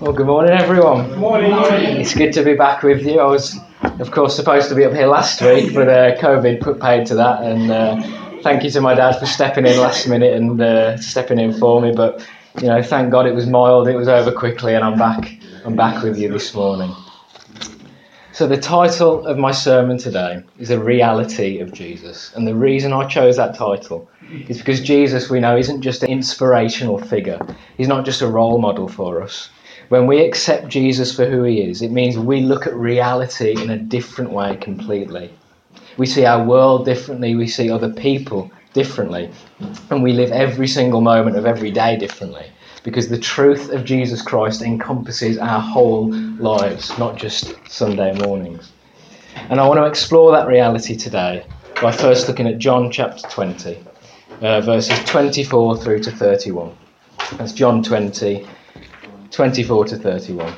[0.00, 1.08] Well, good morning, everyone.
[1.10, 1.52] Good morning.
[2.00, 3.20] It's good to be back with you.
[3.20, 6.80] I was, of course, supposed to be up here last week, but uh, COVID put
[6.80, 7.42] paid to that.
[7.42, 11.38] And uh, thank you to my dad for stepping in last minute and uh, stepping
[11.38, 11.92] in for me.
[11.94, 12.26] But
[12.62, 13.88] you know, thank God it was mild.
[13.88, 15.38] It was over quickly, and I'm back.
[15.66, 16.96] I'm back with you this morning.
[18.32, 22.94] So the title of my sermon today is a reality of Jesus, and the reason
[22.94, 24.10] I chose that title
[24.48, 27.38] is because Jesus, we know, isn't just an inspirational figure.
[27.76, 29.50] He's not just a role model for us.
[29.90, 33.70] When we accept Jesus for who he is, it means we look at reality in
[33.70, 35.32] a different way completely.
[35.96, 39.28] We see our world differently, we see other people differently,
[39.90, 42.46] and we live every single moment of every day differently
[42.84, 48.70] because the truth of Jesus Christ encompasses our whole lives, not just Sunday mornings.
[49.48, 51.44] And I want to explore that reality today
[51.82, 53.84] by first looking at John chapter 20,
[54.40, 56.76] uh, verses 24 through to 31.
[57.38, 58.46] That's John 20,
[59.30, 60.54] 24 to 31.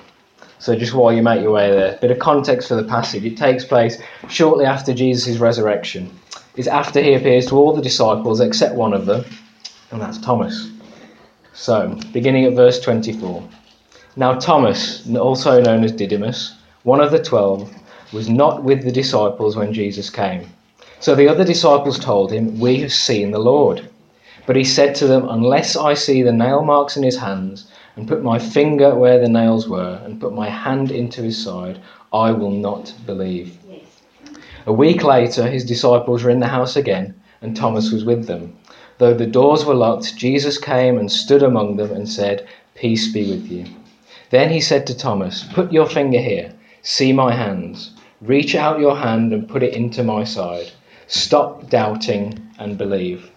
[0.58, 3.24] So just while you make your way there, a bit of context for the passage.
[3.24, 6.10] It takes place shortly after Jesus' resurrection.
[6.56, 9.24] It's after he appears to all the disciples except one of them,
[9.90, 10.70] and that's Thomas.
[11.52, 13.42] So, beginning at verse 24.
[14.14, 17.72] Now Thomas, also known as Didymus, one of the twelve,
[18.12, 20.48] was not with the disciples when Jesus came.
[21.00, 23.88] So the other disciples told him, We have seen the Lord.
[24.46, 28.08] But he said to them, Unless I see the nail marks in his hands, and
[28.08, 31.78] put my finger where the nails were, and put my hand into his side,
[32.12, 33.58] I will not believe.
[34.66, 38.56] A week later, his disciples were in the house again, and Thomas was with them.
[38.98, 43.28] Though the doors were locked, Jesus came and stood among them and said, Peace be
[43.28, 43.66] with you.
[44.30, 47.90] Then he said to Thomas, Put your finger here, see my hands.
[48.20, 50.70] Reach out your hand and put it into my side.
[51.08, 53.30] Stop doubting and believe.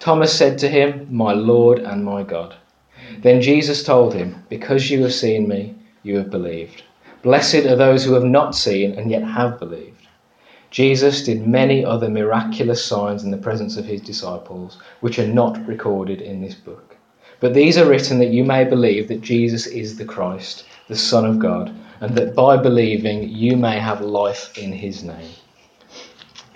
[0.00, 2.56] Thomas said to him, My Lord and my God.
[3.22, 6.82] Then Jesus told him, Because you have seen me, you have believed.
[7.22, 10.06] Blessed are those who have not seen and yet have believed.
[10.70, 15.66] Jesus did many other miraculous signs in the presence of his disciples, which are not
[15.66, 16.96] recorded in this book.
[17.40, 21.24] But these are written that you may believe that Jesus is the Christ, the Son
[21.24, 25.32] of God, and that by believing you may have life in his name.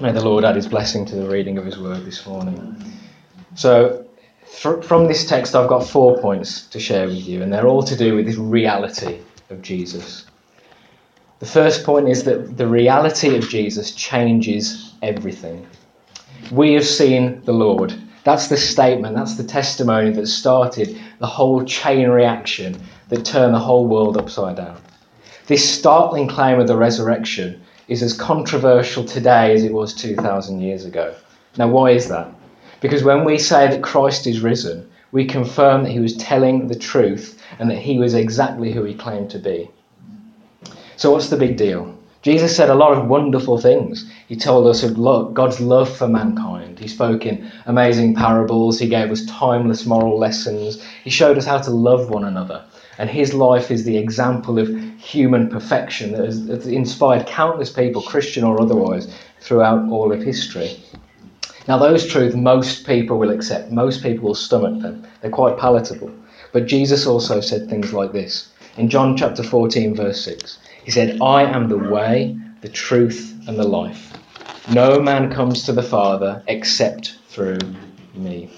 [0.01, 2.83] May the Lord add his blessing to the reading of his word this morning.
[3.55, 4.07] So,
[4.53, 7.97] from this text, I've got four points to share with you, and they're all to
[7.97, 10.27] do with this reality of Jesus.
[11.39, 15.67] The first point is that the reality of Jesus changes everything.
[16.53, 17.95] We have seen the Lord.
[18.25, 22.79] That's the statement, that's the testimony that started the whole chain reaction
[23.09, 24.77] that turned the whole world upside down.
[25.47, 30.85] This startling claim of the resurrection is as controversial today as it was 2,000 years
[30.85, 31.15] ago.
[31.57, 32.29] Now, why is that?
[32.81, 36.79] Because when we say that Christ is risen, we confirm that he was telling the
[36.79, 39.71] truth and that he was exactly who he claimed to be.
[40.97, 41.97] So, what's the big deal?
[42.23, 44.11] Jesus said a lot of wonderful things.
[44.29, 44.95] He told us of
[45.33, 46.79] God's love for mankind.
[46.79, 48.79] He spoke in amazing parables.
[48.79, 50.83] He gave us timeless moral lessons.
[51.03, 52.63] He showed us how to love one another.
[52.99, 58.45] And his life is the example of human perfection that has inspired countless people, Christian
[58.45, 59.09] or otherwise,
[59.41, 60.77] throughout all of history.
[61.71, 65.07] Now, those truths most people will accept, most people will stomach them.
[65.21, 66.11] They're quite palatable.
[66.53, 68.49] But Jesus also said things like this.
[68.77, 73.57] In John chapter 14, verse 6, he said, I am the way, the truth, and
[73.57, 74.13] the life.
[74.73, 77.61] No man comes to the Father except through
[78.15, 78.51] me.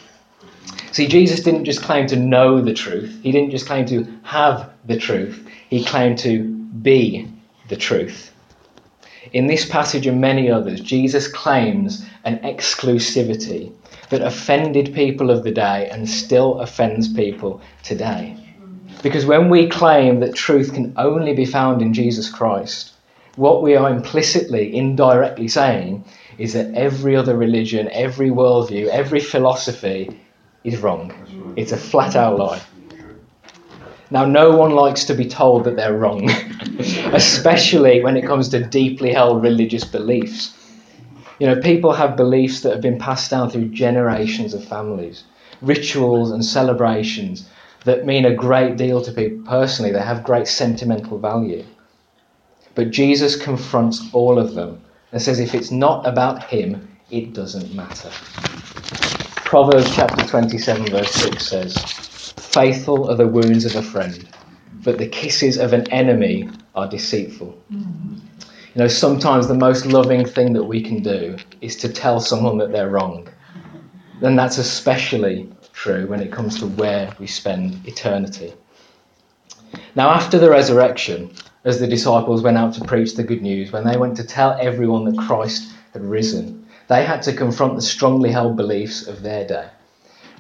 [0.93, 4.71] See, Jesus didn't just claim to know the truth, he didn't just claim to have
[4.87, 7.31] the truth, he claimed to be
[7.69, 8.32] the truth.
[9.33, 13.73] In this passage and many others, Jesus claims an exclusivity
[14.11, 18.37] that offended people of the day and still offends people today.
[19.03, 22.93] Because when we claim that truth can only be found in Jesus Christ,
[23.37, 26.05] what we are implicitly, indirectly saying
[26.39, 30.21] is that every other religion, every worldview, every philosophy
[30.65, 31.13] is wrong.
[31.57, 32.61] It's a flat out lie.
[34.13, 36.29] Now, no one likes to be told that they're wrong,
[37.15, 40.53] especially when it comes to deeply held religious beliefs.
[41.39, 45.25] You know, people have beliefs that have been passed down through generations of families,
[45.63, 47.49] rituals and celebrations
[47.87, 49.93] that mean a great deal to people personally.
[49.93, 51.65] They have great sentimental value.
[52.75, 54.83] But Jesus confronts all of them
[55.13, 58.11] and says if it's not about him, it doesn't matter.
[59.37, 62.03] Proverbs chapter 27, verse 6 says,
[62.53, 64.29] Faithful are the wounds of a friend,
[64.85, 67.59] but the kisses of an enemy are deceitful.
[67.73, 68.15] Mm-hmm.
[68.75, 72.59] You know, sometimes the most loving thing that we can do is to tell someone
[72.59, 73.29] that they're wrong.
[74.21, 78.53] And that's especially true when it comes to where we spend eternity.
[79.95, 81.33] Now, after the resurrection,
[81.65, 84.59] as the disciples went out to preach the good news, when they went to tell
[84.61, 89.47] everyone that Christ had risen, they had to confront the strongly held beliefs of their
[89.47, 89.69] day.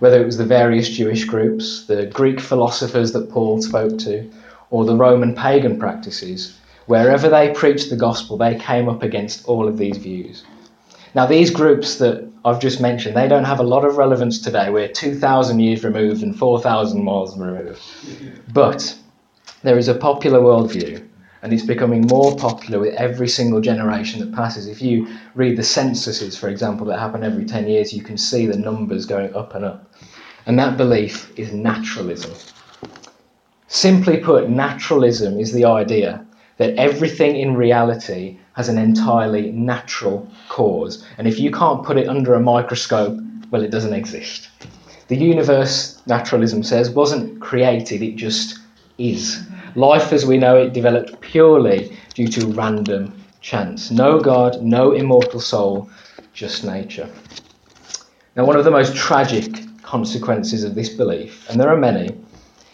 [0.02, 4.28] Whether it was the various Jewish groups, the Greek philosophers that Paul spoke to,
[4.70, 9.68] or the Roman pagan practices, wherever they preached the gospel, they came up against all
[9.68, 10.42] of these views.
[11.14, 14.70] Now, these groups that I've just mentioned, they don't have a lot of relevance today.
[14.70, 17.80] We're 2,000 years removed and 4,000 miles removed.
[18.52, 18.98] But
[19.62, 21.06] there is a popular worldview,
[21.42, 24.68] and it's becoming more popular with every single generation that passes.
[24.68, 28.46] If you read the censuses, for example, that happen every 10 years, you can see
[28.46, 29.92] the numbers going up and up.
[30.46, 32.32] And that belief is naturalism.
[33.66, 36.24] Simply put, naturalism is the idea
[36.58, 41.04] that everything in reality has an entirely natural cause.
[41.18, 43.18] And if you can't put it under a microscope,
[43.50, 44.48] well, it doesn't exist.
[45.08, 48.58] The universe, naturalism says, wasn't created, it just
[48.98, 49.44] is.
[49.74, 53.90] Life as we know it developed purely due to random chance.
[53.90, 55.88] No God, no immortal soul,
[56.34, 57.08] just nature.
[58.36, 59.50] Now, one of the most tragic
[59.82, 62.14] consequences of this belief, and there are many,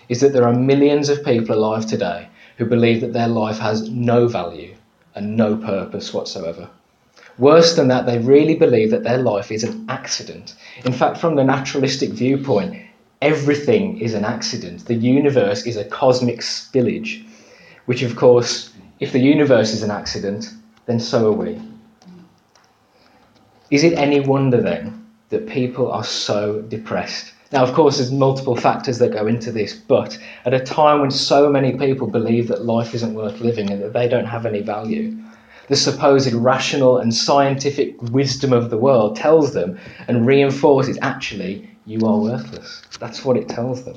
[0.09, 3.89] is that there are millions of people alive today who believe that their life has
[3.91, 4.75] no value
[5.15, 6.69] and no purpose whatsoever.
[7.39, 10.57] Worse than that, they really believe that their life is an accident.
[10.85, 12.77] In fact, from the naturalistic viewpoint,
[13.21, 14.87] everything is an accident.
[14.87, 17.27] The universe is a cosmic spillage,
[17.87, 20.53] which, of course, if the universe is an accident,
[20.87, 21.61] then so are we.
[23.71, 27.33] Is it any wonder then that people are so depressed?
[27.51, 31.11] Now, of course, there's multiple factors that go into this, but at a time when
[31.11, 34.61] so many people believe that life isn't worth living and that they don't have any
[34.61, 35.17] value,
[35.69, 39.79] the supposed rational and scientific wisdom of the world tells them
[40.09, 42.83] and reinforces actually, you are worthless.
[43.01, 43.97] That's what it tells them.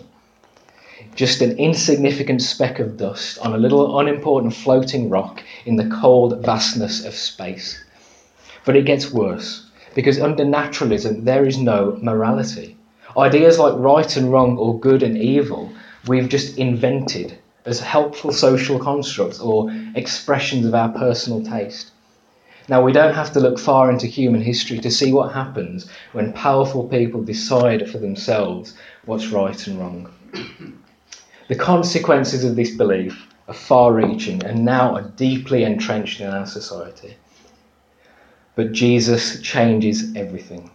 [1.14, 6.42] Just an insignificant speck of dust on a little unimportant floating rock in the cold
[6.42, 7.84] vastness of space.
[8.64, 12.78] But it gets worse, because under naturalism, there is no morality.
[13.18, 15.74] Ideas like right and wrong or good and evil,
[16.08, 21.91] we've just invented as helpful social constructs or expressions of our personal taste.
[22.72, 26.32] Now, we don't have to look far into human history to see what happens when
[26.32, 30.10] powerful people decide for themselves what's right and wrong.
[31.50, 36.46] The consequences of this belief are far reaching and now are deeply entrenched in our
[36.46, 37.18] society.
[38.56, 40.72] But Jesus changes everything.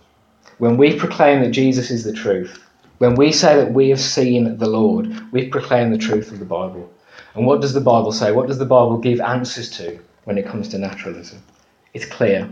[0.58, 2.62] When we proclaim that Jesus is the truth,
[2.98, 6.44] when we say that we have seen the Lord, we proclaim the truth of the
[6.44, 6.92] Bible.
[7.34, 8.32] And what does the Bible say?
[8.32, 11.42] What does the Bible give answers to when it comes to naturalism?
[11.96, 12.46] It's clear.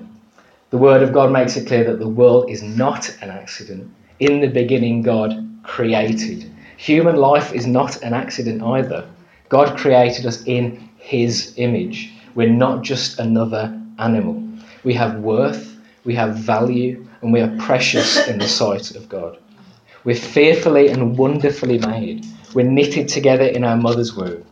[0.71, 3.93] The Word of God makes it clear that the world is not an accident.
[4.19, 6.51] In the beginning, God created.
[6.79, 9.07] Human life is not an accident either.
[9.51, 12.11] God created us in His image.
[12.35, 14.43] We're not just another animal.
[14.83, 19.37] We have worth, we have value, and we are precious in the sight of God.
[20.05, 22.25] We're fearfully and wonderfully made.
[22.55, 24.43] We're knitted together in our mother's womb.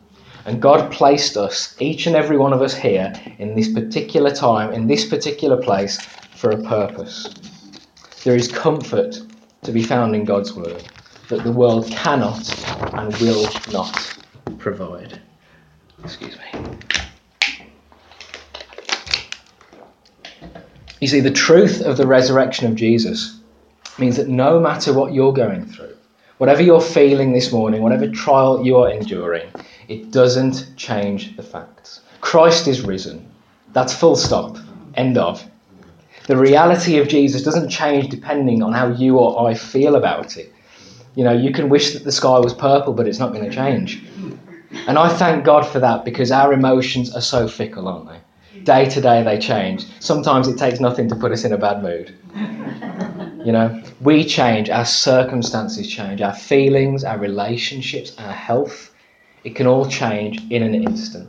[0.45, 4.73] And God placed us, each and every one of us here, in this particular time,
[4.73, 6.01] in this particular place,
[6.35, 7.29] for a purpose.
[8.25, 9.21] There is comfort
[9.63, 10.89] to be found in God's word
[11.29, 12.49] that the world cannot
[12.95, 14.19] and will not
[14.59, 15.21] provide.
[16.03, 16.63] Excuse me.
[21.01, 23.41] You see, the truth of the resurrection of Jesus
[23.99, 25.92] means that no matter what you're going through,
[26.43, 28.13] whatever you're feeling this morning, whatever mm.
[28.13, 29.49] trial you are enduring,
[29.87, 32.01] it doesn't change the facts.
[32.21, 33.31] Christ is risen.
[33.75, 34.59] That's full stop.
[34.95, 35.49] End of.
[36.27, 40.53] The reality of Jesus doesn't change depending on how you or I feel about it.
[41.15, 43.55] You know, you can wish that the sky was purple, but it's not going to
[43.55, 44.03] change.
[44.89, 48.19] And I thank God for that because our emotions are so fickle, aren't they?
[48.65, 49.87] day to day they change.
[50.01, 52.15] Sometimes it takes nothing to put us in a bad mood.
[53.45, 58.95] You know, we change, our circumstances change, our feelings, our relationships, our health.
[59.43, 61.29] It can all change in an instant.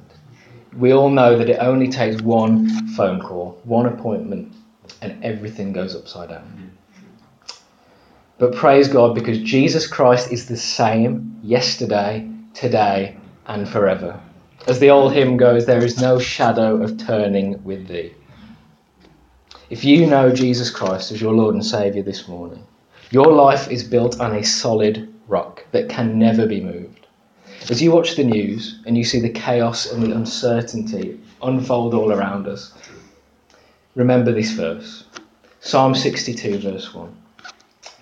[0.77, 4.53] We all know that it only takes one phone call, one appointment,
[5.01, 6.77] and everything goes upside down.
[8.37, 13.17] But praise God because Jesus Christ is the same yesterday, today,
[13.47, 14.19] and forever.
[14.67, 18.13] As the old hymn goes, there is no shadow of turning with thee.
[19.73, 22.63] If you know Jesus Christ as your Lord and Saviour this morning,
[23.09, 27.07] your life is built on a solid rock that can never be moved.
[27.71, 32.11] As you watch the news and you see the chaos and the uncertainty unfold all
[32.11, 32.71] around us,
[33.95, 35.05] remember this verse
[35.59, 37.11] Psalm 62, verse 1.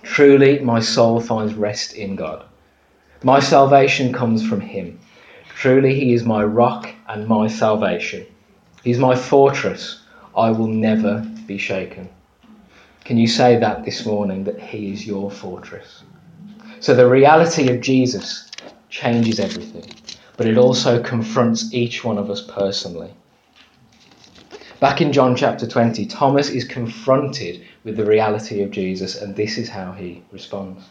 [0.04, 2.44] Truly, my soul finds rest in God.
[3.24, 5.00] My salvation comes from Him.
[5.56, 8.26] Truly, he is my rock and my salvation.
[8.84, 10.02] He's my fortress.
[10.36, 12.10] I will never be shaken.
[13.04, 16.04] Can you say that this morning, that he is your fortress?
[16.80, 18.50] So the reality of Jesus
[18.90, 19.92] changes everything,
[20.38, 23.14] but it also confronts each one of us personally.
[24.80, 29.58] Back in John chapter 20, Thomas is confronted with the reality of Jesus, and this
[29.58, 30.84] is how he responds.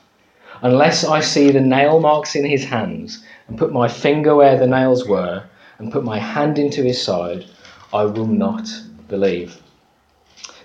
[0.63, 4.67] Unless I see the nail marks in his hands, and put my finger where the
[4.67, 5.43] nails were,
[5.79, 7.47] and put my hand into his side,
[7.93, 8.69] I will not
[9.09, 9.61] believe.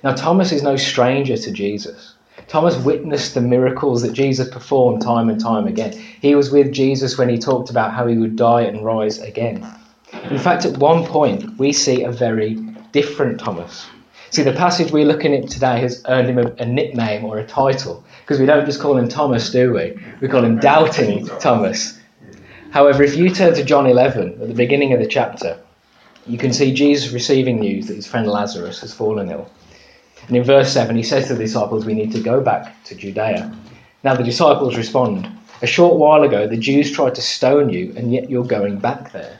[0.05, 2.13] Now, Thomas is no stranger to Jesus.
[2.47, 6.00] Thomas witnessed the miracles that Jesus performed time and time again.
[6.21, 9.67] He was with Jesus when he talked about how he would die and rise again.
[10.29, 12.53] In fact, at one point, we see a very
[12.91, 13.88] different Thomas.
[14.29, 17.47] See, the passage we're looking at today has earned him a, a nickname or a
[17.47, 20.00] title, because we don't just call him Thomas, do we?
[20.21, 22.00] We call him Doubting Thomas.
[22.69, 25.59] However, if you turn to John 11, at the beginning of the chapter,
[26.27, 29.50] you can see Jesus receiving news that his friend Lazarus has fallen ill.
[30.27, 32.96] And in verse 7, he says to the disciples, We need to go back to
[32.96, 33.55] Judea.
[34.03, 35.29] Now the disciples respond,
[35.62, 39.12] A short while ago, the Jews tried to stone you, and yet you're going back
[39.12, 39.39] there.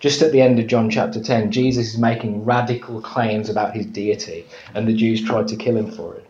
[0.00, 3.86] Just at the end of John chapter 10, Jesus is making radical claims about his
[3.86, 6.24] deity, and the Jews tried to kill him for it.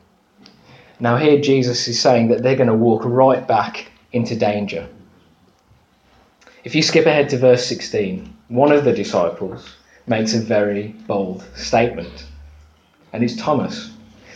[1.00, 4.88] Now, here Jesus is saying that they're going to walk right back into danger.
[6.64, 9.76] If you skip ahead to verse 16, one of the disciples
[10.06, 12.24] makes a very bold statement,
[13.18, 13.90] and it's Thomas.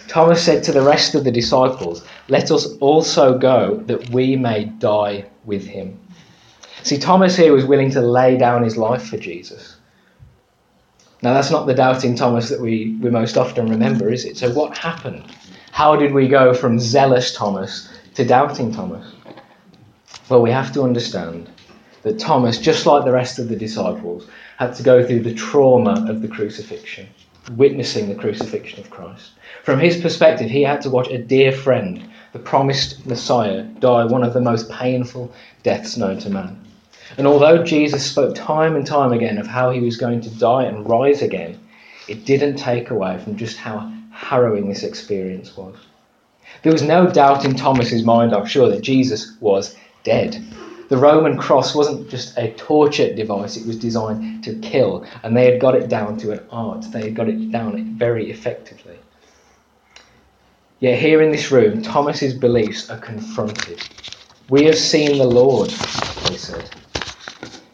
[0.09, 4.65] Thomas said to the rest of the disciples, Let us also go that we may
[4.65, 6.01] die with him.
[6.83, 9.77] See, Thomas here was willing to lay down his life for Jesus.
[11.23, 14.37] Now, that's not the doubting Thomas that we, we most often remember, is it?
[14.37, 15.33] So, what happened?
[15.71, 19.07] How did we go from zealous Thomas to doubting Thomas?
[20.29, 21.49] Well, we have to understand
[22.03, 26.05] that Thomas, just like the rest of the disciples, had to go through the trauma
[26.09, 27.07] of the crucifixion,
[27.51, 29.33] witnessing the crucifixion of Christ.
[29.65, 34.25] From his perspective, he had to watch a dear friend, the promised Messiah, die one
[34.25, 35.33] of the most painful
[35.63, 36.59] deaths known to man.
[37.19, 40.65] And although Jesus spoke time and time again of how he was going to die
[40.65, 41.59] and rise again,
[42.09, 45.77] it didn't take away from just how harrowing this experience was.
[46.63, 50.43] There was no doubt in Thomas's mind, I'm sure, that Jesus was dead.
[50.93, 55.51] The Roman cross wasn't just a torture device, it was designed to kill, and they
[55.51, 56.85] had got it down to an art.
[56.93, 58.99] They had got it down very effectively.
[60.81, 63.83] Yet here in this room, Thomas's beliefs are confronted.
[64.51, 66.69] We have seen the Lord, they said.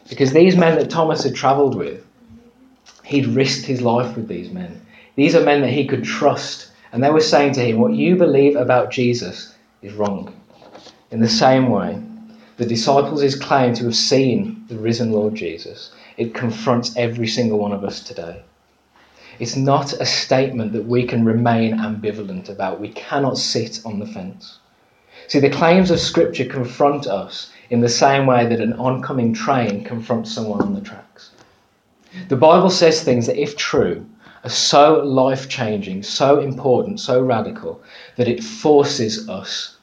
[0.07, 2.01] Because these men that Thomas had travelled with,
[3.03, 4.79] he'd risked his life with these men.
[5.15, 6.71] These are men that he could trust.
[6.93, 10.33] And they were saying to him, What you believe about Jesus is wrong.
[11.11, 12.01] In the same way,
[12.59, 17.71] the disciples' claim to have seen the risen Lord Jesus, it confronts every single one
[17.71, 18.43] of us today.
[19.39, 22.81] It's not a statement that we can remain ambivalent about.
[22.81, 24.59] We cannot sit on the fence.
[25.29, 29.85] See, the claims of Scripture confront us in the same way that an oncoming train
[29.85, 31.31] confronts someone on the tracks.
[32.27, 34.05] The Bible says things that, if true,
[34.43, 37.81] are so life changing, so important, so radical,
[38.17, 39.77] that it forces us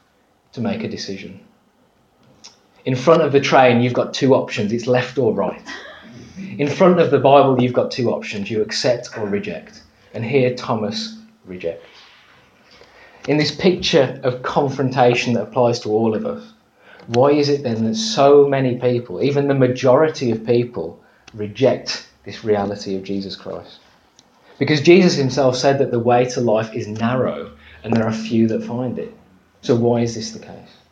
[0.52, 1.40] to make a decision.
[2.87, 5.61] In front of the train, you've got two options it's left or right.
[6.57, 9.83] In front of the Bible, you've got two options you accept or reject.
[10.14, 11.85] And here, Thomas rejects.
[13.26, 16.52] In this picture of confrontation that applies to all of us,
[17.09, 21.02] why is it then that so many people, even the majority of people,
[21.35, 23.81] reject this reality of Jesus Christ?
[24.61, 27.50] Because Jesus himself said that the way to life is narrow
[27.83, 29.12] and there are few that find it.
[29.62, 30.86] So, why is this the case?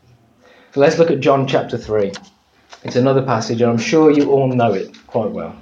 [0.75, 2.11] So, let's look at John chapter 3.
[2.83, 5.55] It's another passage, and I'm sure you all know it quite well.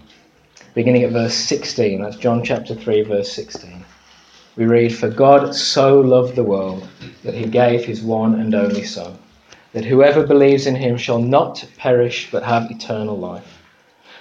[0.72, 3.84] Beginning at verse 16, that's John chapter 3, verse 16.
[4.56, 6.88] We read, For God so loved the world
[7.24, 9.18] that he gave his one and only Son
[9.74, 13.60] that whoever believes in him shall not perish but have eternal life.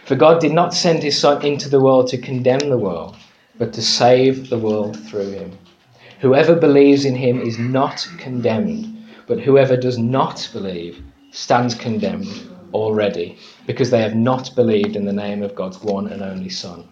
[0.04, 3.16] For God did not send his Son into the world to condemn the world,
[3.58, 5.58] but to save the world through him.
[6.20, 8.91] Whoever believes in him is not condemned,
[9.28, 11.02] but whoever does not believe
[11.32, 13.38] stands condemned already,
[13.68, 16.88] because they have not believed in the name of God's one and only Son.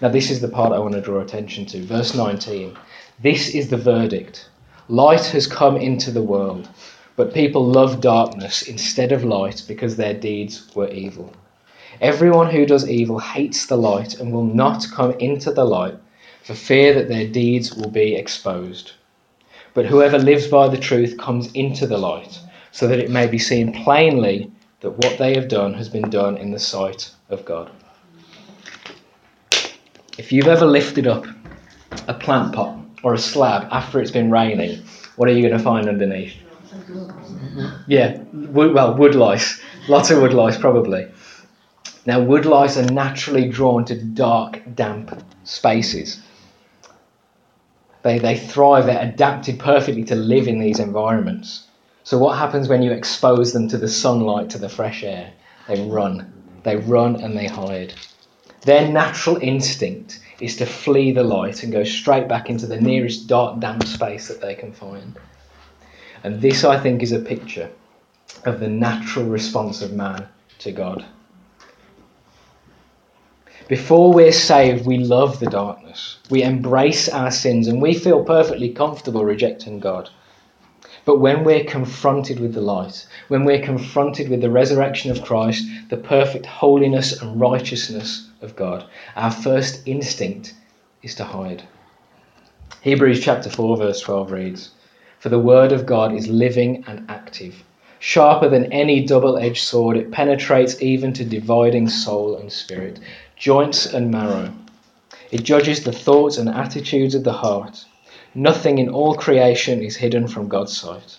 [0.00, 1.82] Now, this is the part I want to draw attention to.
[1.82, 2.76] Verse 19.
[3.22, 4.48] This is the verdict.
[4.88, 6.68] Light has come into the world
[7.14, 11.32] but people love darkness instead of light because their deeds were evil.
[12.00, 15.94] Everyone who does evil hates the light and will not come into the light
[16.42, 18.92] for fear that their deeds will be exposed.
[19.74, 22.38] But whoever lives by the truth comes into the light
[22.70, 24.50] so that it may be seen plainly
[24.80, 27.70] that what they have done has been done in the sight of God.
[30.18, 31.26] If you've ever lifted up
[32.06, 34.82] a plant pot or a slab after it's been raining,
[35.16, 36.34] what are you going to find underneath?
[37.86, 39.60] Yeah, well, wood lice.
[39.88, 41.06] Lots of wood lice, probably.
[42.06, 46.20] Now, wood lice are naturally drawn to dark, damp spaces.
[48.02, 51.66] They, they thrive, they're adapted perfectly to live in these environments.
[52.04, 55.32] So, what happens when you expose them to the sunlight, to the fresh air?
[55.68, 56.32] They run.
[56.64, 57.94] They run and they hide.
[58.62, 63.28] Their natural instinct is to flee the light and go straight back into the nearest
[63.28, 65.16] dark, damp space that they can find.
[66.24, 67.70] And this, I think, is a picture
[68.44, 70.28] of the natural response of man
[70.60, 71.04] to God.
[73.68, 76.18] Before we're saved, we love the darkness.
[76.30, 80.10] We embrace our sins and we feel perfectly comfortable rejecting God.
[81.04, 85.64] But when we're confronted with the light, when we're confronted with the resurrection of Christ,
[85.90, 88.84] the perfect holiness and righteousness of God,
[89.16, 90.54] our first instinct
[91.02, 91.64] is to hide.
[92.82, 94.70] Hebrews chapter 4, verse 12 reads
[95.18, 97.62] For the word of God is living and active,
[98.00, 99.96] sharper than any double edged sword.
[99.96, 102.98] It penetrates even to dividing soul and spirit,
[103.42, 104.54] joints and marrow.
[105.32, 107.84] It judges the thoughts and attitudes of the heart.
[108.36, 111.18] Nothing in all creation is hidden from God's sight.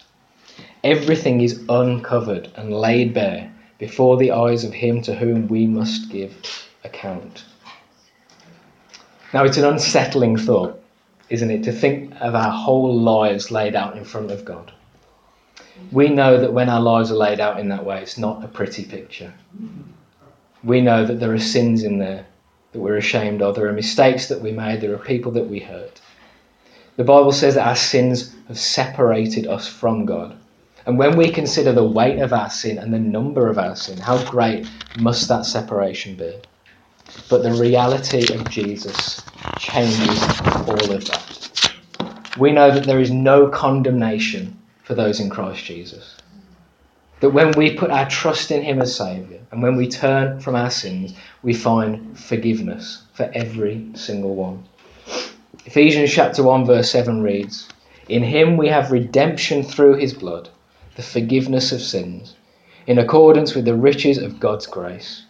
[0.86, 6.10] Everything is uncovered and laid bare before the eyes of Him to whom we must
[6.10, 6.34] give
[6.86, 7.44] account.
[9.34, 10.82] Now, it's an unsettling thought,
[11.30, 14.72] isn't it, to think of our whole lives laid out in front of God.
[15.92, 18.48] We know that when our lives are laid out in that way, it's not a
[18.48, 19.34] pretty picture.
[20.64, 22.26] We know that there are sins in there
[22.72, 25.60] that we're ashamed of, there are mistakes that we made, there are people that we
[25.60, 26.02] hurt.
[26.96, 30.38] The Bible says that our sins have separated us from God.
[30.86, 33.98] And when we consider the weight of our sin and the number of our sin,
[33.98, 34.68] how great
[35.00, 36.36] must that separation be?
[37.30, 39.22] But the reality of Jesus
[39.58, 40.24] changes
[40.68, 41.74] all of that.
[42.38, 46.18] We know that there is no condemnation for those in Christ Jesus.
[47.24, 50.56] That when we put our trust in Him as Saviour and when we turn from
[50.56, 54.66] our sins, we find forgiveness for every single one.
[55.66, 57.70] Ephesians chapter 1 verse 7 reads,
[58.10, 60.50] In him we have redemption through his blood,
[60.98, 62.36] the forgiveness of sins,
[62.88, 65.24] in accordance with the riches of God's grace.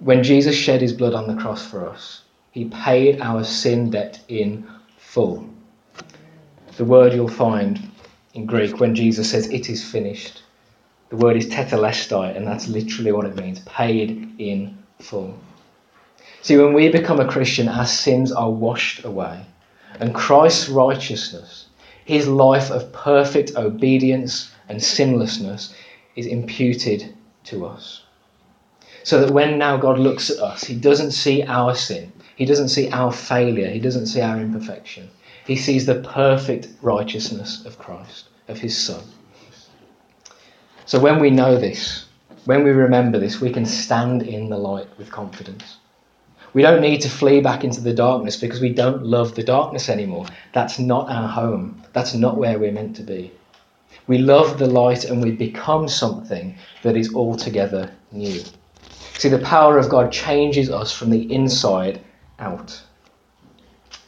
[0.00, 4.18] When Jesus shed his blood on the cross for us, he paid our sin debt
[4.26, 4.66] in
[4.98, 5.48] full.
[6.76, 7.93] The word you'll find
[8.34, 10.42] in Greek when Jesus says it is finished.
[11.08, 15.38] The word is tetelestai, and that's literally what it means paid in full.
[16.42, 19.46] See, when we become a Christian, our sins are washed away.
[20.00, 21.66] And Christ's righteousness,
[22.04, 25.72] his life of perfect obedience and sinlessness,
[26.16, 28.02] is imputed to us.
[29.04, 32.70] So that when now God looks at us, he doesn't see our sin, he doesn't
[32.70, 35.10] see our failure, he doesn't see our imperfection.
[35.46, 39.04] He sees the perfect righteousness of Christ, of his Son.
[40.86, 42.06] So when we know this,
[42.44, 45.78] when we remember this, we can stand in the light with confidence.
[46.54, 49.88] We don't need to flee back into the darkness because we don't love the darkness
[49.88, 50.26] anymore.
[50.52, 51.82] That's not our home.
[51.92, 53.32] That's not where we're meant to be.
[54.06, 58.42] We love the light and we become something that is altogether new.
[59.18, 62.00] See, the power of God changes us from the inside
[62.38, 62.82] out.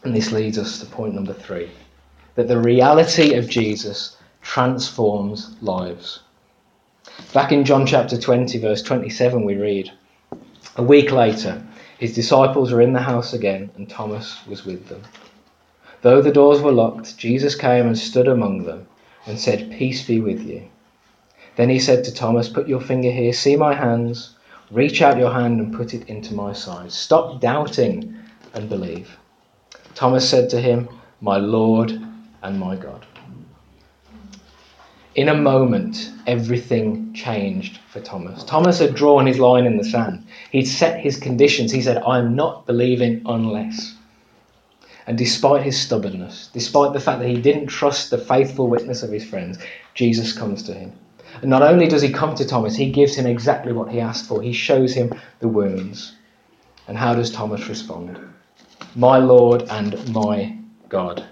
[0.04, 1.70] And this leads us to point number three
[2.34, 6.20] that the reality of Jesus transforms lives.
[7.32, 9.90] Back in John chapter 20, verse 27, we read
[10.76, 11.66] A week later,
[11.98, 15.02] his disciples were in the house again, and Thomas was with them.
[16.02, 18.86] Though the doors were locked, Jesus came and stood among them
[19.26, 20.68] and said, Peace be with you.
[21.56, 24.36] Then he said to Thomas, Put your finger here, see my hands,
[24.70, 26.92] reach out your hand and put it into my side.
[26.92, 28.14] Stop doubting
[28.52, 29.16] and believe.
[29.96, 30.90] Thomas said to him,
[31.22, 31.90] My Lord
[32.42, 33.06] and my God.
[35.14, 38.44] In a moment, everything changed for Thomas.
[38.44, 40.26] Thomas had drawn his line in the sand.
[40.50, 41.72] He'd set his conditions.
[41.72, 43.94] He said, I'm not believing unless.
[45.06, 49.10] And despite his stubbornness, despite the fact that he didn't trust the faithful witness of
[49.10, 49.58] his friends,
[49.94, 50.92] Jesus comes to him.
[51.40, 54.26] And not only does he come to Thomas, he gives him exactly what he asked
[54.26, 54.42] for.
[54.42, 56.14] He shows him the wounds.
[56.86, 58.20] And how does Thomas respond?
[58.94, 60.56] My Lord and my
[60.88, 61.24] God.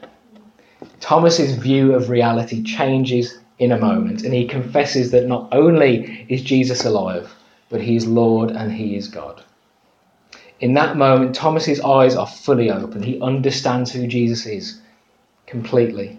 [1.01, 6.43] Thomas's view of reality changes in a moment, and he confesses that not only is
[6.43, 7.35] Jesus alive,
[7.69, 9.43] but he is Lord and he is God.
[10.61, 13.03] In that moment, Thomas's eyes are fully open.
[13.03, 14.81] He understands who Jesus is
[15.47, 16.19] completely.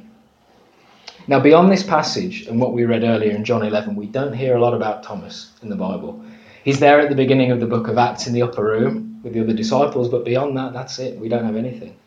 [1.27, 4.55] Now, beyond this passage and what we read earlier in John 11, we don't hear
[4.55, 6.23] a lot about Thomas in the Bible.
[6.63, 9.33] He's there at the beginning of the book of Acts in the upper room with
[9.33, 11.19] the other disciples, but beyond that, that's it.
[11.19, 11.97] We don't have anything.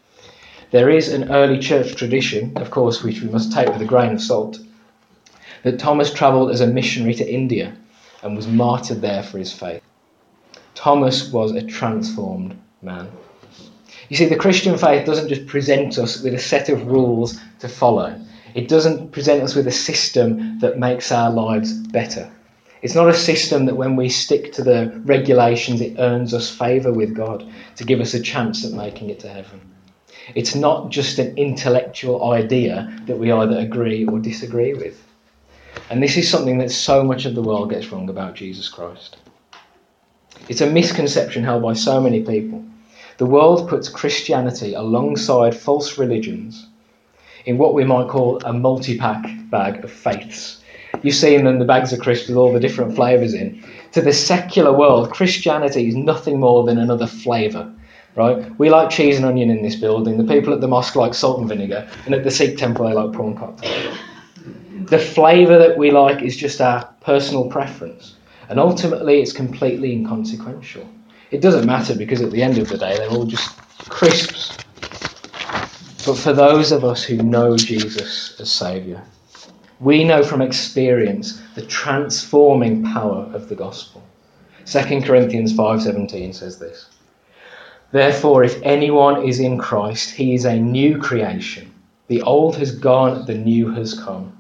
[0.70, 4.12] There is an early church tradition, of course, which we must take with a grain
[4.12, 4.61] of salt,
[5.64, 7.76] that Thomas travelled as a missionary to India
[8.22, 9.83] and was martyred there for his faith.
[10.76, 13.09] Thomas was a transformed man.
[14.09, 17.68] You see, the Christian faith doesn't just present us with a set of rules to
[17.68, 18.16] follow,
[18.54, 22.31] it doesn't present us with a system that makes our lives better.
[22.81, 26.93] It's not a system that when we stick to the regulations, it earns us favour
[26.93, 27.45] with God
[27.77, 29.61] to give us a chance at making it to heaven.
[30.35, 35.03] It's not just an intellectual idea that we either agree or disagree with.
[35.91, 39.17] And this is something that so much of the world gets wrong about Jesus Christ.
[40.49, 42.64] It's a misconception held by so many people.
[43.17, 46.67] The world puts Christianity alongside false religions
[47.47, 50.58] in what we might call a multi pack bag of faiths.
[51.02, 53.62] You see in them the bags of crisps with all the different flavours in.
[53.92, 57.72] To the secular world, Christianity is nothing more than another flavour.
[58.16, 58.58] Right?
[58.58, 60.18] We like cheese and onion in this building.
[60.18, 62.92] The people at the mosque like salt and vinegar, and at the Sikh temple they
[62.92, 63.94] like prawn cocktail.
[64.87, 68.16] The flavour that we like is just our personal preference.
[68.48, 70.88] And ultimately, it's completely inconsequential.
[71.30, 73.56] It doesn't matter because at the end of the day, they're all just
[73.88, 74.56] crisps.
[76.06, 79.02] But for those of us who know Jesus as Saviour,
[79.81, 84.03] we know from experience the transforming power of the gospel.
[84.67, 86.87] 2 Corinthians 5:17 says this.
[87.93, 91.73] Therefore if anyone is in Christ, he is a new creation.
[92.09, 94.33] The old has gone, the new has come.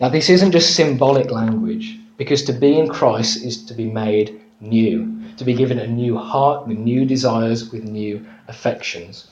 [0.00, 1.98] Now this isn't just symbolic language.
[2.16, 6.16] Because to be in Christ is to be made new, to be given a new
[6.16, 9.26] heart with new desires, with new affections.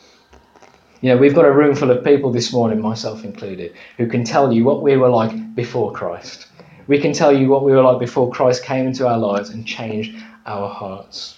[1.04, 4.24] You know, we've got a room full of people this morning, myself included, who can
[4.24, 6.46] tell you what we were like before Christ.
[6.86, 9.66] We can tell you what we were like before Christ came into our lives and
[9.66, 11.36] changed our hearts.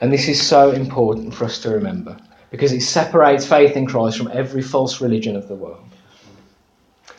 [0.00, 2.16] And this is so important for us to remember
[2.50, 5.88] because it separates faith in Christ from every false religion of the world.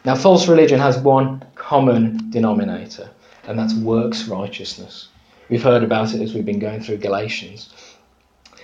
[0.04, 3.10] Now, false religion has one common denominator,
[3.48, 5.08] and that's works righteousness.
[5.48, 7.89] We've heard about it as we've been going through Galatians.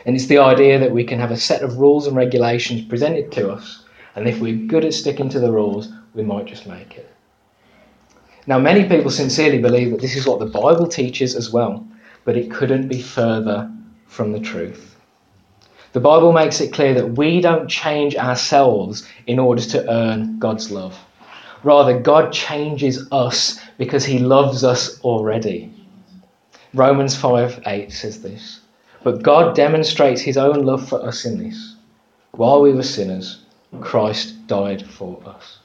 [0.06, 3.32] And it's the idea that we can have a set of rules and regulations presented
[3.34, 3.84] to us,
[4.16, 7.12] and if we're good at sticking to the rules, we might just make it.
[8.48, 11.86] Now, many people sincerely believe that this is what the Bible teaches as well,
[12.24, 13.72] but it couldn't be further
[14.06, 14.96] from the truth.
[15.94, 20.70] The Bible makes it clear that we don't change ourselves in order to earn God's
[20.70, 20.96] love.
[21.64, 25.74] Rather, God changes us because he loves us already.
[26.74, 28.60] Romans 5 8 says this.
[29.06, 31.76] But God demonstrates his own love for us in this.
[32.32, 33.38] While we were sinners,
[33.80, 35.60] Christ died for us.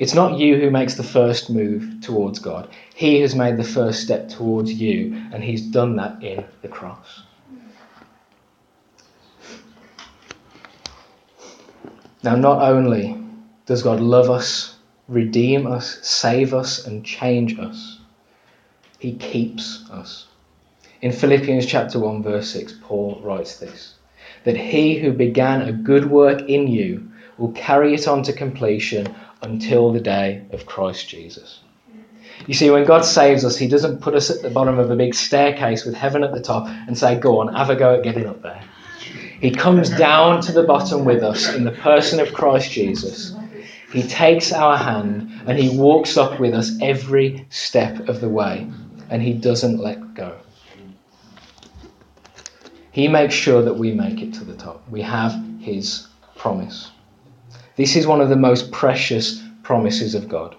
[0.00, 2.70] It's not you who makes the first move towards God.
[2.94, 7.24] He has made the first step towards you, and he's done that in the cross.
[12.22, 13.22] Now, not only
[13.66, 14.76] does God love us
[15.08, 17.98] redeem us, save us, and change us.
[18.98, 20.28] He keeps us.
[21.02, 23.94] In Philippians chapter 1, verse 6, Paul writes this
[24.44, 29.12] that he who began a good work in you will carry it on to completion
[29.42, 31.60] until the day of Christ Jesus.
[32.46, 34.96] You see, when God saves us, He doesn't put us at the bottom of a
[34.96, 38.04] big staircase with heaven at the top and say, Go on, have a go at
[38.04, 38.62] getting up there.
[39.40, 43.34] He comes down to the bottom with us in the person of Christ Jesus
[43.92, 48.66] he takes our hand and He walks up with us every step of the way,
[49.08, 50.36] and He doesn't let go.
[52.96, 54.82] He makes sure that we make it to the top.
[54.88, 56.92] We have His promise.
[57.76, 60.56] This is one of the most precious promises of God.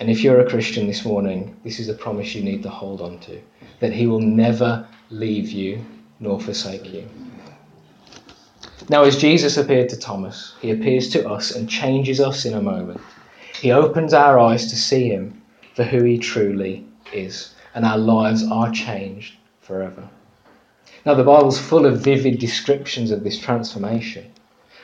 [0.00, 3.00] And if you're a Christian this morning, this is a promise you need to hold
[3.00, 3.40] on to
[3.78, 5.84] that He will never leave you
[6.18, 7.08] nor forsake you.
[8.88, 12.60] Now, as Jesus appeared to Thomas, he appears to us and changes us in a
[12.60, 13.00] moment.
[13.62, 15.40] He opens our eyes to see him
[15.76, 20.08] for who he truly is, and our lives are changed forever.
[21.06, 24.32] Now, the Bible's full of vivid descriptions of this transformation.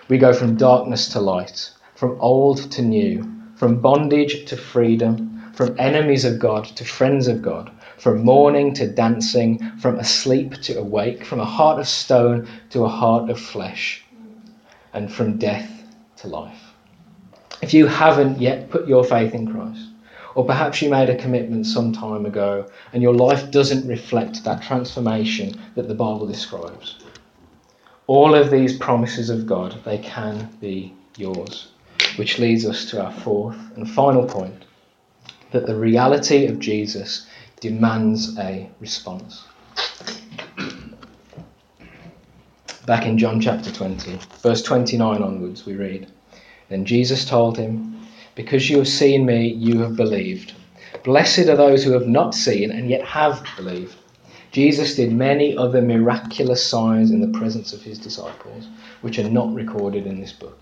[0.08, 3.24] We go from darkness to light, from old to new,
[3.56, 8.86] from bondage to freedom, from enemies of God to friends of God, from mourning to
[8.86, 14.04] dancing, from asleep to awake, from a heart of stone to a heart of flesh,
[14.92, 15.70] and from death
[16.16, 16.74] to life.
[17.62, 19.89] If you haven't yet put your faith in Christ,
[20.34, 24.62] or perhaps you made a commitment some time ago and your life doesn't reflect that
[24.62, 26.96] transformation that the Bible describes,
[28.06, 31.68] all of these promises of God, they can be yours.
[32.16, 34.64] Which leads us to our fourth and final point
[35.52, 37.26] that the reality of Jesus
[37.60, 39.44] demands a response.
[42.86, 46.10] Back in John chapter 20, verse 29 onwards, we read
[46.68, 47.99] Then Jesus told him,
[48.40, 50.54] Because you have seen me, you have believed.
[51.04, 53.94] Blessed are those who have not seen and yet have believed.
[54.50, 58.66] Jesus did many other miraculous signs in the presence of his disciples,
[59.02, 60.58] which are not recorded in this book.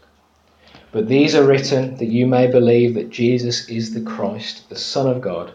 [0.90, 5.06] But these are written that you may believe that Jesus is the Christ, the Son
[5.06, 5.52] of God,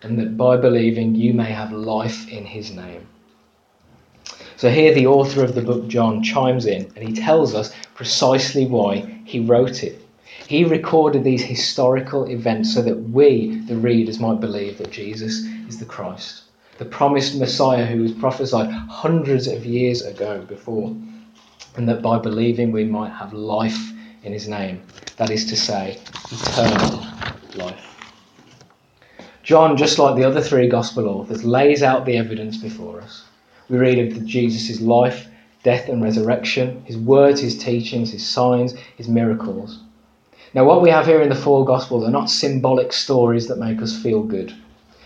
[0.00, 3.06] and that by believing you may have life in his name.
[4.56, 8.64] So here the author of the book, John, chimes in and he tells us precisely
[8.64, 10.05] why he wrote it.
[10.48, 15.78] He recorded these historical events so that we, the readers, might believe that Jesus is
[15.78, 16.42] the Christ,
[16.78, 20.94] the promised Messiah who was prophesied hundreds of years ago before,
[21.74, 24.82] and that by believing we might have life in his name.
[25.16, 25.98] That is to say,
[26.30, 27.04] eternal
[27.56, 27.84] life.
[29.42, 33.24] John, just like the other three gospel authors, lays out the evidence before us.
[33.68, 35.26] We read of Jesus' life,
[35.64, 39.80] death, and resurrection, his words, his teachings, his signs, his miracles.
[40.56, 43.82] Now, what we have here in the four Gospels are not symbolic stories that make
[43.82, 44.54] us feel good.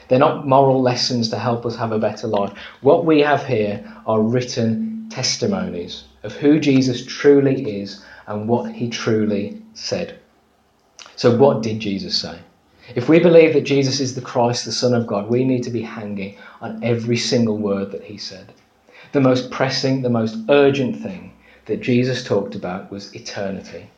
[0.07, 2.57] They're not moral lessons to help us have a better life.
[2.83, 8.89] What we have here are written testimonies of who Jesus truly is and what he
[8.89, 10.21] truly said.
[11.17, 12.39] So, what did Jesus say?
[12.95, 15.71] If we believe that Jesus is the Christ, the Son of God, we need to
[15.71, 18.53] be hanging on every single word that he said.
[19.11, 21.33] The most pressing, the most urgent thing
[21.67, 23.91] that Jesus talked about was eternity.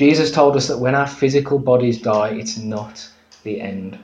[0.00, 3.06] Jesus told us that when our physical bodies die, it's not
[3.42, 3.98] the end.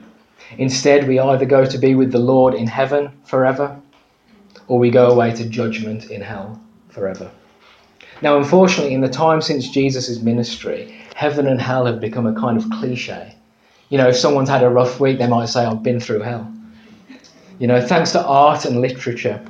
[0.59, 3.75] Instead, we either go to be with the Lord in heaven forever,
[4.67, 7.31] or we go away to judgment in hell forever.
[8.21, 12.57] Now, unfortunately, in the time since Jesus' ministry, heaven and hell have become a kind
[12.57, 13.33] of cliche.
[13.89, 16.53] You know, if someone's had a rough week, they might say, I've been through hell.
[17.57, 19.43] You know, thanks to art and literature,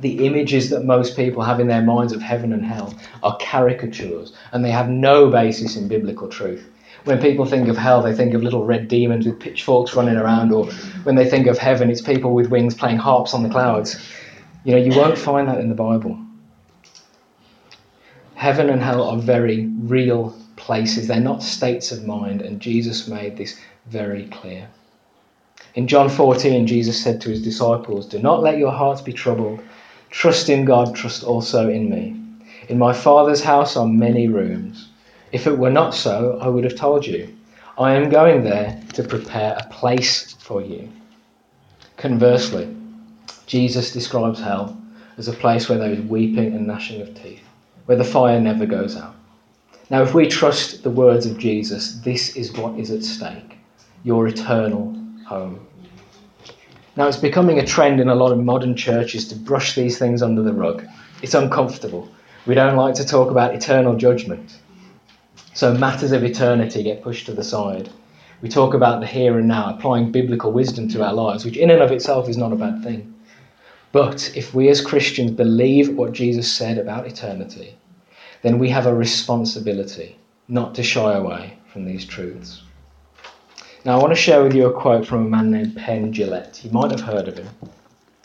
[0.00, 4.32] the images that most people have in their minds of heaven and hell are caricatures
[4.52, 6.68] and they have no basis in biblical truth.
[7.04, 10.52] When people think of hell, they think of little red demons with pitchforks running around,
[10.52, 10.66] or
[11.02, 13.96] when they think of heaven, it's people with wings playing harps on the clouds.
[14.64, 16.18] You know, you won't find that in the Bible.
[18.36, 23.36] Heaven and hell are very real places, they're not states of mind, and Jesus made
[23.36, 24.68] this very clear.
[25.74, 29.60] In John 14, Jesus said to his disciples, Do not let your hearts be troubled.
[30.14, 32.16] Trust in God, trust also in me.
[32.68, 34.88] In my Father's house are many rooms.
[35.32, 37.36] If it were not so, I would have told you.
[37.76, 40.88] I am going there to prepare a place for you.
[41.96, 42.74] Conversely,
[43.46, 44.80] Jesus describes hell
[45.18, 47.42] as a place where there is weeping and gnashing of teeth,
[47.86, 49.16] where the fire never goes out.
[49.90, 53.58] Now, if we trust the words of Jesus, this is what is at stake
[54.04, 54.96] your eternal
[55.26, 55.66] home.
[56.96, 60.22] Now, it's becoming a trend in a lot of modern churches to brush these things
[60.22, 60.86] under the rug.
[61.22, 62.08] It's uncomfortable.
[62.46, 64.58] We don't like to talk about eternal judgment.
[65.54, 67.88] So, matters of eternity get pushed to the side.
[68.42, 71.70] We talk about the here and now, applying biblical wisdom to our lives, which in
[71.70, 73.14] and of itself is not a bad thing.
[73.90, 77.76] But if we as Christians believe what Jesus said about eternity,
[78.42, 80.16] then we have a responsibility
[80.48, 82.62] not to shy away from these truths.
[83.84, 86.64] Now, I want to share with you a quote from a man named Penn Jillette.
[86.64, 87.48] You might have heard of him.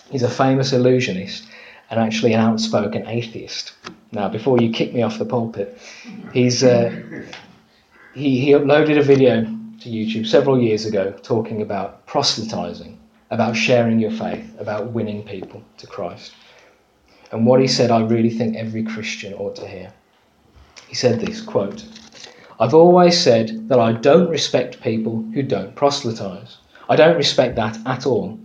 [0.09, 1.49] He's a famous illusionist
[1.89, 3.73] and actually an outspoken atheist.
[4.13, 5.77] Now, before you kick me off the pulpit,
[6.31, 6.95] he's, uh,
[8.13, 12.97] he, he uploaded a video to YouTube several years ago talking about proselytizing,
[13.29, 16.33] about sharing your faith, about winning people to Christ.
[17.33, 19.91] And what he said, I really think every Christian ought to hear.
[20.87, 21.85] He said this quote,
[22.61, 26.57] I've always said that I don't respect people who don't proselytize.
[26.89, 28.37] I don't respect that at all.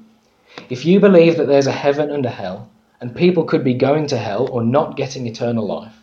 [0.70, 4.06] If you believe that there's a heaven and a hell, and people could be going
[4.06, 6.00] to hell or not getting eternal life,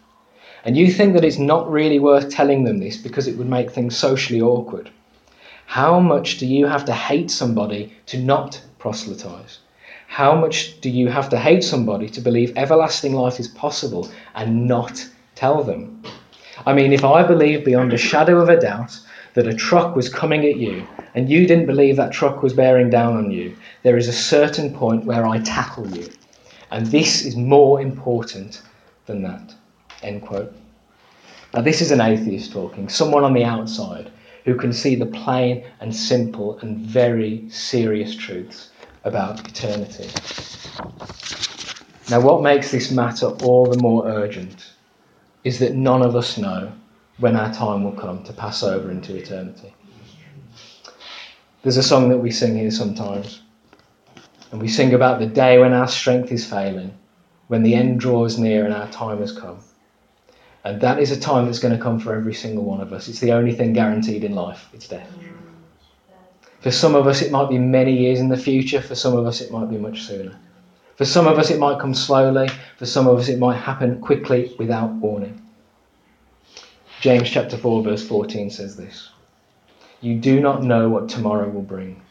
[0.65, 3.71] and you think that it's not really worth telling them this because it would make
[3.71, 4.89] things socially awkward,
[5.65, 9.59] how much do you have to hate somebody to not proselytize?
[10.07, 14.67] How much do you have to hate somebody to believe everlasting life is possible and
[14.67, 16.03] not tell them?
[16.65, 18.99] I mean, if I believed beyond a shadow of a doubt
[19.33, 22.89] that a truck was coming at you and you didn't believe that truck was bearing
[22.89, 26.09] down on you, there is a certain point where I tackle you.
[26.69, 28.61] And this is more important
[29.05, 29.55] than that.
[30.03, 30.53] End quote.
[31.53, 34.11] Now, this is an atheist talking, someone on the outside
[34.45, 38.69] who can see the plain and simple and very serious truths
[39.03, 40.09] about eternity.
[42.09, 44.70] Now, what makes this matter all the more urgent
[45.43, 46.71] is that none of us know
[47.17, 49.73] when our time will come to pass over into eternity.
[51.61, 53.41] There's a song that we sing here sometimes.
[54.51, 56.93] And we sing about the day when our strength is failing,
[57.47, 59.59] when the end draws near and our time has come.
[60.63, 63.07] And that is a time that's going to come for every single one of us.
[63.07, 65.09] It's the only thing guaranteed in life it's death.
[66.59, 68.81] For some of us, it might be many years in the future.
[68.81, 70.37] For some of us, it might be much sooner.
[71.01, 72.47] For some of us, it might come slowly.
[72.77, 75.41] For some of us, it might happen quickly without warning.
[76.99, 79.09] James chapter 4, verse 14 says this
[80.01, 82.03] You do not know what tomorrow will bring.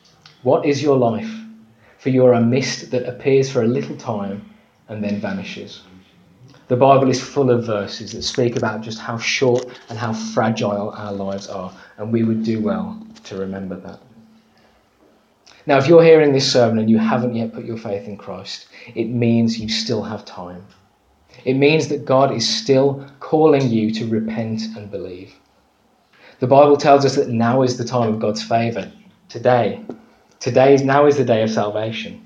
[0.42, 1.32] What is your life?
[1.98, 4.44] For you are a mist that appears for a little time
[4.88, 5.82] and then vanishes.
[6.66, 10.90] The Bible is full of verses that speak about just how short and how fragile
[10.96, 14.00] our lives are, and we would do well to remember that.
[15.70, 18.66] Now, if you're hearing this sermon and you haven't yet put your faith in Christ,
[18.96, 20.66] it means you still have time.
[21.44, 25.32] It means that God is still calling you to repent and believe.
[26.40, 28.90] The Bible tells us that now is the time of God's favour.
[29.28, 29.80] Today.
[30.40, 32.20] Today is now is the day of salvation.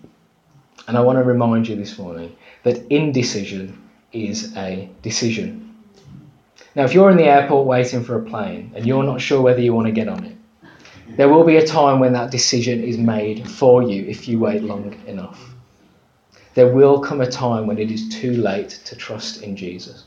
[0.88, 3.78] And I want to remind you this morning that indecision
[4.12, 5.76] is a decision.
[6.74, 9.60] Now, if you're in the airport waiting for a plane and you're not sure whether
[9.60, 10.34] you want to get on it,
[11.08, 14.62] there will be a time when that decision is made for you if you wait
[14.62, 15.54] long enough.
[16.54, 20.04] There will come a time when it is too late to trust in Jesus.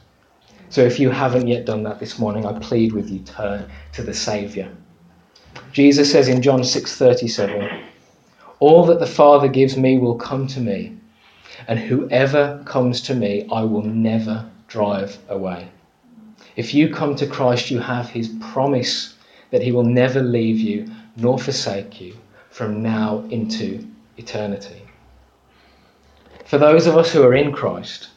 [0.70, 4.04] So if you haven't yet done that this morning, I plead with you turn to
[4.04, 4.70] the Saviour.
[5.72, 7.70] Jesus says in John 6:37,
[8.60, 10.94] "All that the Father gives me will come to me,
[11.68, 15.68] and whoever comes to me, I will never drive away."
[16.56, 19.14] If you come to Christ, you have his promise
[19.52, 22.16] that he will never leave you nor forsake you
[22.50, 24.82] from now into eternity.
[26.46, 28.10] For those of us who are in Christ,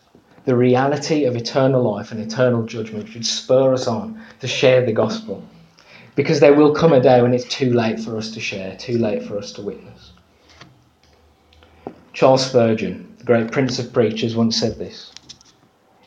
[0.44, 4.92] the reality of eternal life and eternal judgment should spur us on to share the
[4.92, 5.42] gospel.
[6.14, 8.98] Because there will come a day when it's too late for us to share, too
[8.98, 10.12] late for us to witness.
[12.12, 15.12] Charles Spurgeon, the great prince of preachers, once said this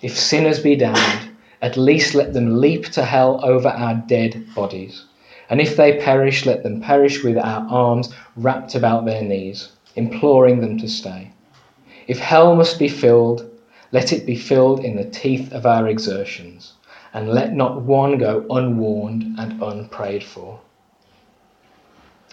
[0.01, 1.29] If sinners be damned,
[1.61, 5.05] at least let them leap to hell over our dead bodies.
[5.53, 10.61] And if they perish, let them perish with our arms wrapped about their knees, imploring
[10.61, 11.31] them to stay.
[12.07, 13.47] If hell must be filled,
[13.91, 16.73] let it be filled in the teeth of our exertions,
[17.13, 20.59] and let not one go unwarned and unprayed for.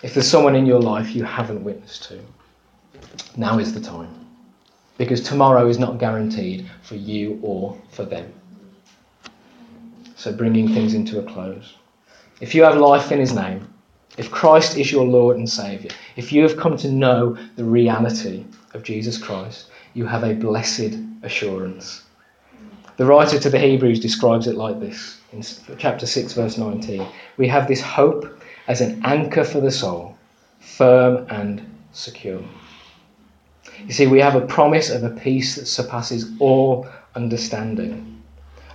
[0.02, 2.20] If there's someone in your life you haven't witnessed to,
[3.36, 4.14] now is the time.
[4.96, 8.32] Because tomorrow is not guaranteed for you or for them.
[10.16, 11.74] So, bringing things into a close.
[12.40, 13.72] If you have life in His name,
[14.18, 18.44] if Christ is your Lord and Saviour, if you have come to know the reality
[18.74, 22.02] of Jesus Christ, you have a blessed assurance.
[22.96, 25.42] The writer to the Hebrews describes it like this in
[25.78, 27.06] chapter 6, verse 19.
[27.36, 28.26] We have this hope
[28.68, 30.18] as an anchor for the soul,
[30.60, 32.42] firm and secure.
[33.86, 38.22] You see, we have a promise of a peace that surpasses all understanding,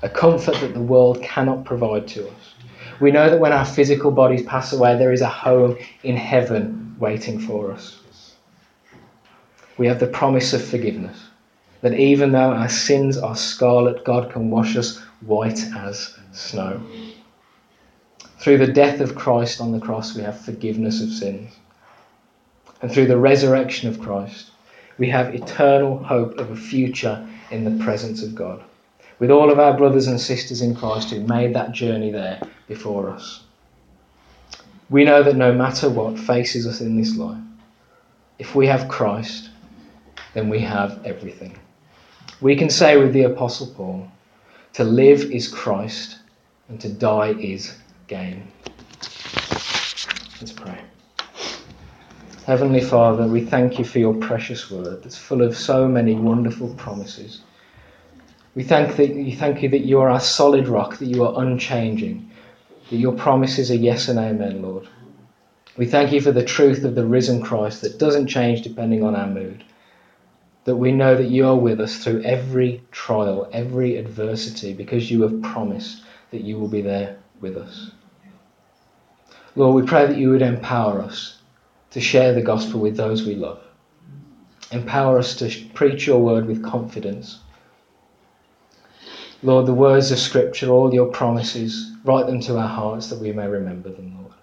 [0.01, 2.54] a comfort that the world cannot provide to us.
[2.99, 6.95] We know that when our physical bodies pass away, there is a home in heaven
[6.99, 7.99] waiting for us
[9.77, 11.17] we have the promise of forgiveness.
[11.81, 16.81] That even though our sins are scarlet, God can wash us white as snow.
[18.39, 21.53] Through the death of Christ on the cross, we have forgiveness of sins.
[22.81, 24.51] And through the resurrection of Christ,
[24.97, 28.63] we have eternal hope of a future in the presence of God,
[29.19, 33.09] with all of our brothers and sisters in Christ who made that journey there before
[33.09, 33.43] us.
[34.89, 37.41] We know that no matter what faces us in this life,
[38.37, 39.49] if we have Christ,
[40.33, 41.57] then we have everything.
[42.41, 44.11] We can say with the Apostle Paul,
[44.73, 46.19] to live is Christ
[46.67, 48.45] and to die is gain.
[50.41, 50.81] Let's pray.
[52.45, 56.73] Heavenly Father, we thank you for your precious word that's full of so many wonderful
[56.75, 57.41] promises.
[58.55, 61.43] We thank, that, we thank you that you are our solid rock, that you are
[61.43, 62.31] unchanging,
[62.89, 64.87] that your promises are yes and amen, Lord.
[65.77, 69.15] We thank you for the truth of the risen Christ that doesn't change depending on
[69.15, 69.65] our mood
[70.65, 75.21] that we know that you are with us through every trial, every adversity, because you
[75.21, 77.91] have promised that you will be there with us.
[79.55, 81.39] Lord, we pray that you would empower us
[81.91, 83.61] to share the gospel with those we love.
[84.71, 87.39] Empower us to preach your word with confidence.
[89.43, 93.31] Lord, the words of Scripture, all your promises, write them to our hearts that we
[93.31, 94.33] may remember them, Lord.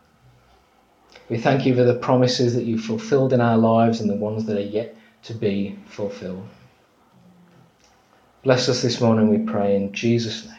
[1.29, 4.45] We thank you for the promises that you've fulfilled in our lives and the ones
[4.47, 6.47] that are yet to be fulfilled.
[8.43, 10.57] Bless us this morning, we pray, in Jesus' name.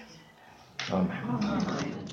[0.91, 2.07] Amen.